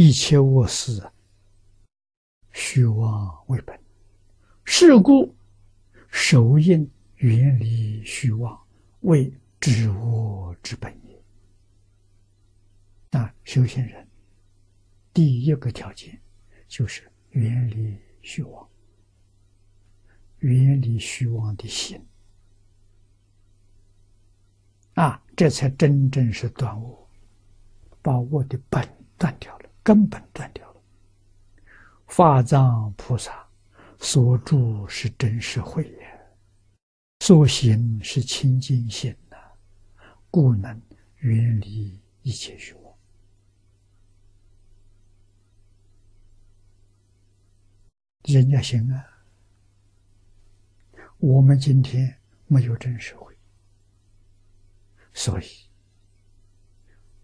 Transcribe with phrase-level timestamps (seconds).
[0.00, 1.10] 一切卧事，
[2.52, 3.76] 虚妄为本。
[4.64, 5.34] 是故，
[6.08, 8.56] 守印远离虚妄，
[9.00, 9.28] 为
[9.58, 11.20] 知我之本也。
[13.10, 14.06] 那修行人
[15.12, 16.16] 第一个条件
[16.68, 18.68] 就是远离虚妄，
[20.38, 22.00] 远离虚妄的心。
[24.94, 27.10] 啊，这才真正是断我，
[28.00, 30.82] 把我的本断掉了，根本断掉了。
[32.08, 33.48] 法藏菩萨
[33.98, 36.28] 所住是真实慧也，
[37.20, 39.36] 所行是清净心呐，
[40.30, 40.78] 故能
[41.20, 42.94] 远离一切虚妄。
[48.24, 49.02] 人家行啊，
[51.16, 52.14] 我们今天
[52.46, 53.34] 没有真实慧。
[55.14, 55.46] 所以，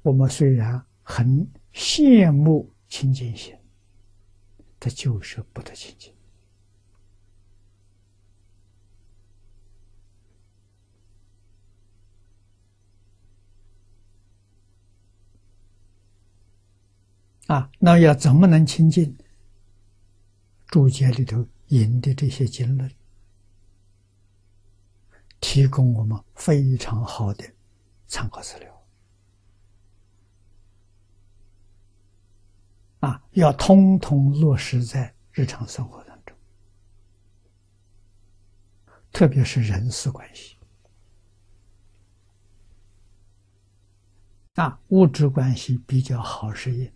[0.00, 3.54] 我们虽然很羡慕清净心，
[4.78, 6.14] 它就是不得清净
[17.48, 17.70] 啊。
[17.78, 19.16] 那要怎么能清净？
[20.68, 22.90] 注解里头引的这些经论，
[25.40, 27.44] 提供我们非常好的。
[28.06, 28.73] 参考资料
[33.04, 36.34] 啊，要通通落实在日常生活当中，
[39.12, 40.56] 特别是人事关系。
[44.54, 46.90] 啊，物质关系比较好适应，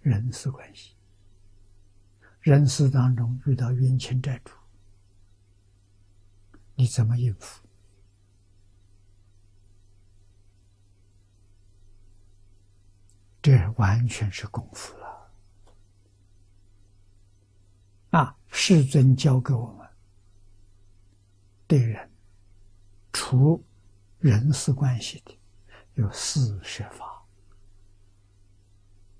[0.00, 0.94] 人事关系，
[2.40, 4.54] 人事当中遇到冤亲债主，
[6.76, 7.60] 你怎么应付？
[13.42, 15.02] 这完全是功夫了
[18.12, 18.36] 啊！
[18.48, 19.88] 世尊教给我们，
[21.66, 22.10] 对人
[23.10, 23.64] 除
[24.18, 25.34] 人事关系的
[25.94, 27.24] 有四摄法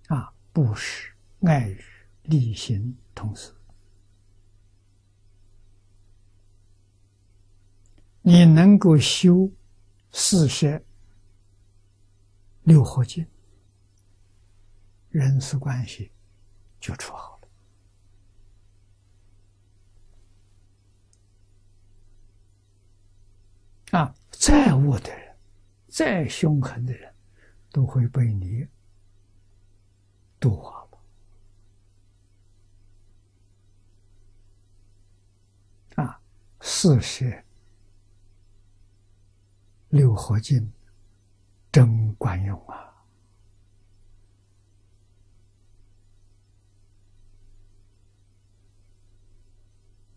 [0.08, 1.82] 啊：布施、爱语、
[2.24, 3.50] 利行、同时。
[8.20, 9.50] 你能够修
[10.12, 10.80] 四摄
[12.62, 13.26] 六合敬。
[15.08, 16.12] 人事关系
[16.78, 17.48] 就处好了
[23.92, 24.14] 啊！
[24.30, 25.36] 再恶的人，
[25.86, 27.14] 再凶狠的人，
[27.70, 28.66] 都会被你
[30.40, 30.88] 度化
[35.96, 36.20] 了啊！
[36.60, 37.44] 四是
[39.90, 40.72] 六合敬，
[41.70, 43.04] 真管用啊！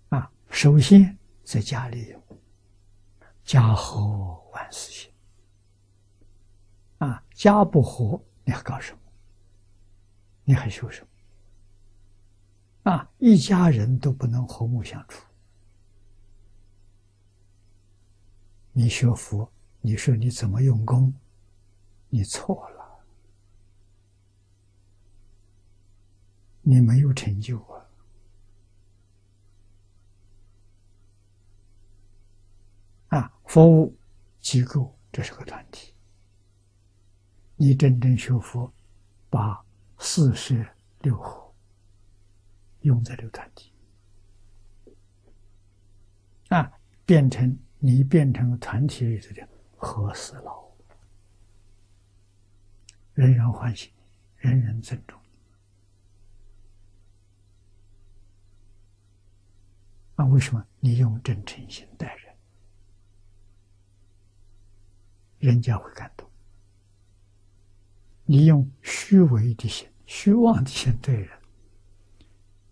[0.09, 2.23] 啊首先在家里有
[3.45, 5.11] 家和万事兴
[6.97, 8.99] 啊，家不和，你还搞什么？
[10.43, 11.07] 你还修什
[12.83, 12.91] 么？
[12.91, 15.23] 啊，一家人都不能和睦相处，
[18.71, 21.13] 你学佛，你说你怎么用功？
[22.09, 23.05] 你错了，
[26.61, 27.84] 你没有成就啊。
[33.55, 33.97] 服务
[34.41, 35.93] 机构这是个团体。
[37.55, 38.69] 你真正学佛，
[39.29, 39.65] 把
[39.97, 40.53] 四摄
[40.99, 41.55] 六合
[42.81, 43.71] 用在这个团体，
[46.49, 46.69] 啊，
[47.05, 50.69] 变成你变成团体里头的和事佬，
[53.13, 53.93] 人人欢喜，
[54.35, 55.29] 人人尊重你。
[60.17, 62.24] 啊，为什么你用真诚心待人？
[65.45, 66.27] 人家会感动。
[68.25, 71.29] 你用虚伪的心、虚妄的心对人，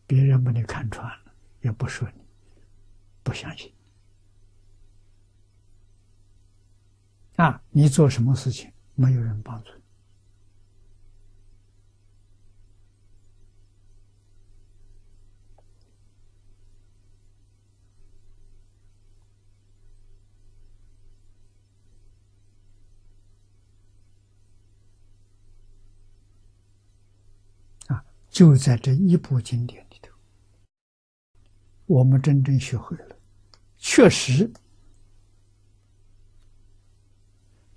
[0.08, 1.32] 别人把你看穿了，
[1.62, 2.22] 也不说你，
[3.22, 3.72] 不相信。
[7.36, 9.83] 啊，你做什么事情，没有人帮助你。
[28.34, 30.12] 就在这一部经典里头，
[31.86, 33.16] 我们真正学会了，
[33.78, 34.52] 确实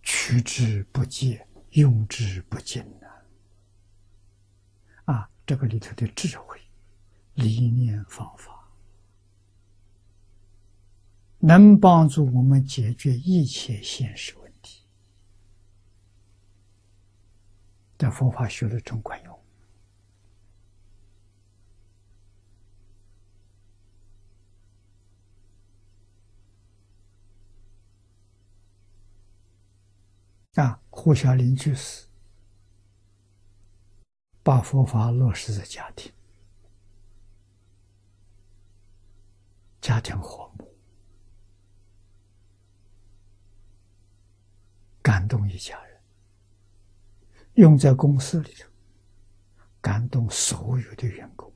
[0.03, 3.06] 取之不竭，用之不尽呐！
[5.12, 6.58] 啊，这个里头的智慧、
[7.35, 8.67] 理念、方法，
[11.38, 14.87] 能帮助我们解决一切现实问题，
[17.99, 19.23] 在佛法学的中管
[31.06, 32.05] 胡小林居士
[34.43, 36.11] 把佛法落实在家庭，
[39.81, 40.69] 家庭和睦，
[45.00, 46.00] 感动一家人；
[47.55, 48.69] 用在公司里头，
[49.81, 51.53] 感动所有的员工。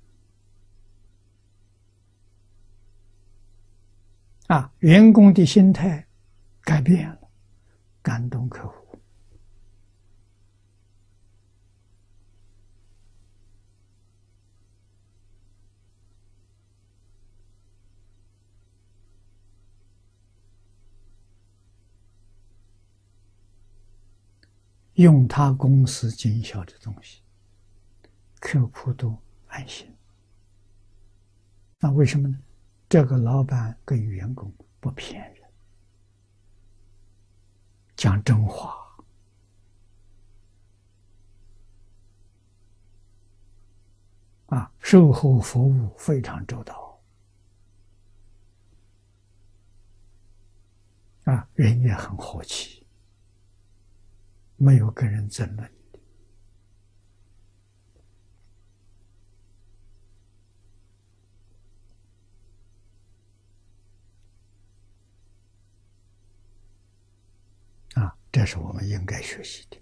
[4.47, 6.07] 啊，员工的心态
[6.61, 7.29] 改变了，
[8.01, 8.80] 感动客户。
[25.01, 27.23] 用他公司经销的东西，
[28.39, 29.17] 客户都
[29.47, 29.91] 安心。
[31.79, 32.39] 那为什么呢？
[32.87, 35.49] 这个老板跟员工不骗人，
[37.97, 38.77] 讲真话，
[44.49, 47.01] 啊，售后服务非常周到，
[51.25, 52.80] 啊，人也很和气。
[54.63, 55.71] 没有跟人争论
[67.95, 69.79] 啊，这是我们应该学习的。